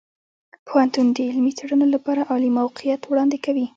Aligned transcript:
پوهنتون 0.67 1.07
د 1.11 1.17
علمي 1.29 1.51
څیړنو 1.57 1.85
لپاره 1.95 2.21
عالي 2.29 2.49
موقعیت 2.59 3.01
وړاندې 3.05 3.37
کوي. 3.45 3.65